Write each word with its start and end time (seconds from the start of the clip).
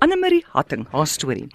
Anne-Marie 0.00 0.44
Hatting, 0.52 0.86
haar 0.92 1.06
storie. 1.06 1.48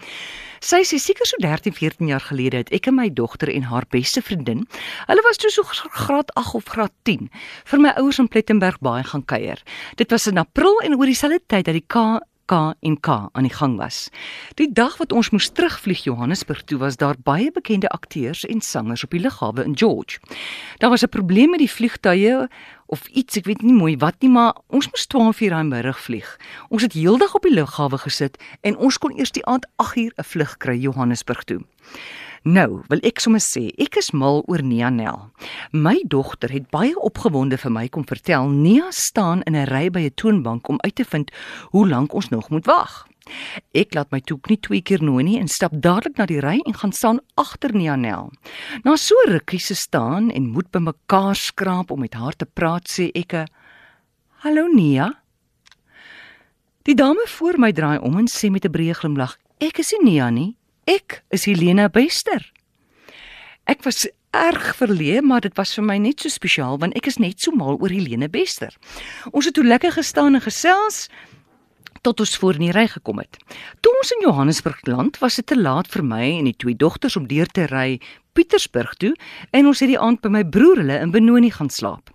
Sy 0.65 0.81
sê 0.87 0.97
seker 1.01 1.27
so 1.29 1.37
13, 1.41 1.73
14 1.77 2.09
jaar 2.09 2.23
gelede 2.25 2.61
het 2.61 2.71
ek 2.73 2.87
en 2.89 2.95
my 2.97 3.07
dogter 3.13 3.51
en 3.51 3.67
haar 3.69 3.85
beste 3.93 4.21
vriendin, 4.25 4.63
hulle 5.09 5.25
was 5.25 5.41
toe 5.41 5.51
so 5.53 5.65
graad 5.65 6.31
8 6.39 6.55
of 6.57 6.69
graad 6.73 6.93
10, 7.09 7.27
vir 7.71 7.81
my 7.81 7.91
ouers 8.01 8.21
in 8.21 8.29
Plettenberg 8.31 8.79
baie 8.85 9.03
gaan 9.05 9.25
kuier. 9.25 9.61
Dit 9.97 10.13
was 10.13 10.29
in 10.31 10.41
April 10.41 10.79
en 10.85 10.97
oor 10.97 11.09
dieselfde 11.09 11.41
tyd 11.45 11.67
dat 11.69 11.77
die 11.77 11.85
K 11.85 12.21
K 12.45 12.73
en 12.79 12.99
K 12.99 13.07
aan 13.31 13.47
die 13.47 13.53
gang 13.53 13.77
was. 13.77 14.09
Die 14.55 14.69
dag 14.73 14.97
wat 14.97 15.11
ons 15.11 15.31
moes 15.33 15.49
terugvlieg 15.49 16.03
Johannesburg 16.05 16.63
toe 16.69 16.77
was 16.77 16.97
daar 17.01 17.15
baie 17.17 17.51
bekende 17.51 17.89
akteurs 17.89 18.43
en 18.45 18.61
sangers 18.61 19.03
op 19.03 19.15
die 19.15 19.19
lughawe 19.19 19.63
in 19.63 19.77
George. 19.77 20.19
Daar 20.77 20.89
was 20.89 21.03
'n 21.03 21.09
probleem 21.09 21.49
met 21.49 21.59
die 21.59 21.71
vliegtye 21.71 22.49
of 22.85 23.07
iets, 23.07 23.37
ek 23.37 23.45
weet 23.45 23.61
nie 23.61 23.73
mooi 23.73 23.97
wat 23.97 24.15
nie, 24.19 24.29
maar 24.29 24.53
ons 24.67 24.85
moes 24.85 25.05
12 25.05 25.41
uur 25.41 25.53
aan 25.53 25.67
middag 25.67 25.99
vlieg. 25.99 26.37
Ons 26.69 26.81
het 26.81 26.93
heeldag 26.93 27.35
op 27.35 27.41
die 27.41 27.53
lughawe 27.53 27.97
gesit 27.97 28.37
en 28.61 28.77
ons 28.77 28.97
kon 28.97 29.17
eers 29.17 29.31
die 29.31 29.45
aand 29.45 29.65
8 29.75 29.97
uur 29.97 30.13
'n 30.17 30.23
vlug 30.23 30.57
kry 30.57 30.77
Johannesburg 30.77 31.43
toe. 31.43 31.61
Nou, 32.43 32.83
wil 32.87 32.99
ek 33.01 33.19
sommer 33.19 33.41
sê, 33.41 33.71
ek 33.81 33.95
is 33.97 34.11
mal 34.11 34.43
oor 34.45 34.61
Nia 34.61 34.89
Nel. 34.89 35.31
My 35.71 36.03
dogter 36.07 36.51
het 36.51 36.69
baie 36.69 36.93
opgewonde 36.99 37.57
vir 37.57 37.71
my 37.71 37.87
kom 37.89 38.05
vertel 38.05 38.49
Nia 38.49 38.91
staan 38.91 39.41
in 39.43 39.55
'n 39.55 39.67
ry 39.67 39.89
by 39.89 39.99
'n 40.05 40.13
toonbank 40.15 40.67
om 40.67 40.77
uit 40.81 40.95
te 40.95 41.05
vind 41.05 41.31
hoe 41.71 41.87
lank 41.87 42.13
ons 42.13 42.29
nog 42.29 42.49
moet 42.49 42.65
wag. 42.65 43.07
Ek 43.73 43.93
laat 43.93 44.11
my 44.11 44.19
toe 44.19 44.39
nie 44.47 44.59
twee 44.59 44.81
keer 44.81 45.03
nooi 45.03 45.23
nie 45.23 45.39
en 45.39 45.47
stap 45.47 45.71
dadelik 45.73 46.17
na 46.17 46.25
die 46.25 46.39
ry 46.39 46.59
en 46.65 46.73
gaan 46.73 46.91
staan 46.91 47.19
agter 47.35 47.73
Nia 47.73 47.95
Nel. 47.95 48.31
Na 48.83 48.95
so 48.95 49.15
rukkie 49.25 49.59
se 49.59 49.75
staan 49.75 50.31
en 50.31 50.51
moet 50.51 50.71
by 50.71 50.79
mekaar 50.79 51.35
skraap 51.35 51.91
om 51.91 51.99
met 51.99 52.13
haar 52.13 52.35
te 52.35 52.45
praat, 52.45 52.87
sê 52.87 53.09
ek: 53.13 53.47
"Hallo 54.43 54.67
Nia." 54.67 55.21
Die 56.83 56.95
dame 56.95 57.25
voor 57.27 57.57
my 57.57 57.71
draai 57.71 57.97
om 57.97 58.17
en 58.17 58.27
sê 58.27 58.51
met 58.51 58.65
'n 58.65 58.71
breë 58.71 58.93
glimlag: 58.93 59.37
"Ek 59.59 59.79
is 59.79 59.91
nie 59.91 60.11
Nia 60.11 60.29
nie." 60.29 60.57
Ek 60.85 61.23
is 61.29 61.45
Helena 61.45 61.89
Bester. 61.89 62.51
Ek 63.65 63.81
was 63.83 64.07
erg 64.35 64.75
verleë, 64.79 65.21
maar 65.23 65.43
dit 65.45 65.55
was 65.57 65.73
vir 65.77 65.85
my 65.85 65.97
net 66.01 66.23
so 66.23 66.31
spesiaal 66.31 66.79
want 66.81 66.95
ek 66.99 67.07
is 67.11 67.19
net 67.21 67.41
so 67.41 67.55
mal 67.55 67.79
oor 67.79 67.93
Helena 67.93 68.27
Bester. 68.31 68.75
Ons 69.31 69.49
het 69.49 69.55
toe 69.57 69.65
lekker 69.65 69.95
gestaan 69.95 70.35
en 70.35 70.43
gesels 70.43 71.05
tot 72.05 72.21
ons 72.21 72.35
voor 72.37 72.59
in 72.59 72.67
die 72.67 72.75
ry 72.75 72.85
gekom 72.91 73.23
het. 73.23 73.39
Toe 73.81 73.93
ons 74.01 74.11
in 74.13 74.25
Johannesburg 74.27 74.83
land, 74.85 75.17
was 75.23 75.39
dit 75.39 75.47
te 75.49 75.57
laat 75.57 75.89
vir 75.89 76.03
my 76.05 76.25
en 76.35 76.49
die 76.51 76.57
twee 76.57 76.77
dogters 76.77 77.17
om 77.17 77.25
deur 77.31 77.49
te 77.49 77.65
ry 77.71 77.97
Pietersburg 78.37 78.93
toe 79.01 79.13
en 79.55 79.71
ons 79.71 79.81
het 79.81 79.89
die 79.89 79.99
aand 80.01 80.21
by 80.21 80.29
my 80.29 80.43
broer 80.45 80.83
hulle 80.83 80.99
in 81.01 81.15
Benoni 81.15 81.49
gaan 81.55 81.71
slaap. 81.73 82.11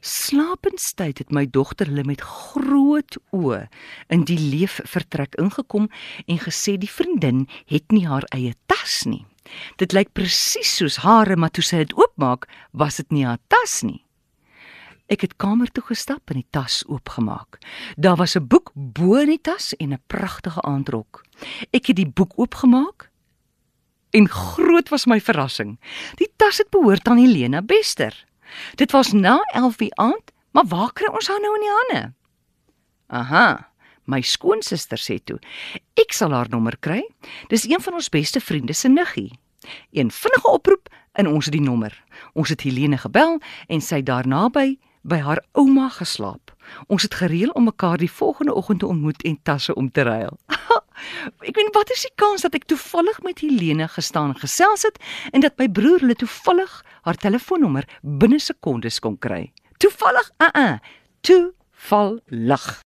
Slapendstyd 0.00 1.18
het 1.18 1.32
my 1.34 1.44
dogter 1.50 1.90
hulle 1.90 2.06
met 2.06 2.22
groot 2.22 3.18
oë 3.34 3.64
in 4.14 4.24
die 4.28 4.38
leefvertrek 4.38 5.34
ingekom 5.42 5.90
en 6.26 6.44
gesê 6.44 6.78
die 6.78 6.90
vriendin 6.90 7.48
het 7.66 7.90
nie 7.92 8.06
haar 8.06 8.26
eie 8.34 8.54
tas 8.70 9.02
nie. 9.10 9.24
Dit 9.76 9.92
lyk 9.92 10.12
presies 10.12 10.76
soos 10.76 10.96
hare, 10.96 11.36
maar 11.36 11.50
toe 11.50 11.64
sy 11.64 11.76
dit 11.76 11.94
oopmaak, 11.96 12.48
was 12.72 12.96
dit 12.96 13.10
nie 13.10 13.24
haar 13.26 13.40
tas 13.48 13.82
nie. 13.82 14.04
Ek 15.08 15.24
het 15.24 15.38
kamer 15.40 15.70
toe 15.72 15.82
gestap 15.88 16.28
en 16.28 16.42
die 16.42 16.48
tas 16.52 16.82
oopgemaak. 16.86 17.58
Daar 17.96 18.16
was 18.16 18.36
'n 18.36 18.46
boek 18.46 18.72
bo 18.74 19.16
in 19.16 19.28
die 19.28 19.40
tas 19.40 19.72
en 19.80 19.92
'n 19.92 20.02
pragtige 20.06 20.60
aandrok. 20.62 21.24
Ek 21.72 21.86
het 21.86 21.96
die 21.96 22.06
boek 22.08 22.32
oopgemaak 22.36 23.10
en 24.10 24.28
groot 24.28 24.88
was 24.88 25.06
my 25.06 25.20
verrassing. 25.20 25.78
Die 26.16 26.28
tas 26.36 26.58
het 26.58 26.70
behoort 26.70 27.08
aan 27.08 27.18
Helena 27.18 27.62
Bester. 27.62 28.26
Dit 28.74 28.92
was 28.92 29.12
na 29.12 29.40
11:00 29.54 29.92
aand, 29.94 30.32
maar 30.52 30.66
waar 30.66 30.92
kry 30.92 31.08
ons 31.12 31.28
haar 31.28 31.40
nou 31.40 31.54
in 31.54 31.60
die 31.60 31.76
hande? 31.76 32.14
Aha, 33.06 33.70
my 34.08 34.20
skoonsister 34.24 35.00
sê 35.00 35.18
toe, 35.24 35.38
ek 36.00 36.16
sal 36.16 36.34
haar 36.36 36.48
nommer 36.52 36.76
kry. 36.80 37.02
Dis 37.52 37.68
een 37.68 37.82
van 37.84 38.00
ons 38.00 38.10
beste 38.12 38.40
vriende 38.40 38.74
se 38.74 38.88
niggie. 38.88 39.30
Een 39.92 40.10
vinnige 40.10 40.48
oproep 40.48 40.88
en 41.12 41.28
ons 41.28 41.44
het 41.44 41.54
die 41.54 41.64
nommer. 41.64 41.92
Ons 42.34 42.52
het 42.54 42.62
Helene 42.64 42.98
gebel 42.98 43.38
en 43.68 43.84
sy 43.84 44.02
daarna 44.02 44.48
by 44.52 44.76
by 45.08 45.20
haar 45.24 45.40
ouma 45.56 45.88
geslaap. 45.94 46.52
Ons 46.92 47.06
het 47.06 47.14
gereël 47.14 47.52
om 47.56 47.64
mekaar 47.64 47.96
die 47.96 48.10
volgende 48.10 48.54
oggend 48.54 48.82
te 48.82 48.86
ontmoet 48.86 49.22
en 49.22 49.38
tasse 49.42 49.74
om 49.74 49.90
te 49.90 50.02
ruil. 50.02 50.36
ek 51.48 51.54
weet 51.56 51.70
wat 51.76 51.92
is 51.94 52.04
die 52.08 52.14
kans 52.18 52.44
dat 52.44 52.56
ek 52.58 52.66
toevallig 52.68 53.22
met 53.24 53.40
Helene 53.44 53.88
gestaan 53.88 54.34
gesels 54.36 54.84
het 54.88 54.98
en 55.32 55.44
dat 55.44 55.56
my 55.60 55.68
broer 55.70 56.02
hulle 56.04 56.18
toevallig 56.18 56.82
haar 57.06 57.20
telefoonnommer 57.20 57.88
binne 58.02 58.40
sekondes 58.42 59.00
kon 59.00 59.16
kry. 59.18 59.48
Toevallig? 59.78 60.30
Uh 60.42 60.50
uh. 60.54 60.76
Toevallig. 61.20 62.82